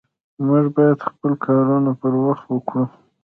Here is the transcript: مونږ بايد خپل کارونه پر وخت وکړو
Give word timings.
مونږ 0.45 0.65
بايد 0.75 0.99
خپل 1.09 1.31
کارونه 1.45 1.91
پر 2.01 2.13
وخت 2.25 2.45
وکړو 2.49 2.83